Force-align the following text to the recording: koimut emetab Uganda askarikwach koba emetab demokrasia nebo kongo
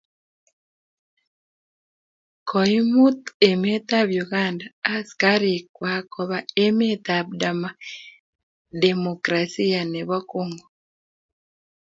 koimut 2.49 3.19
emetab 3.49 4.07
Uganda 4.25 4.65
askarikwach 4.95 6.05
koba 6.13 6.39
emetab 6.65 7.25
demokrasia 8.83 9.81
nebo 9.93 10.17
kongo 10.31 10.67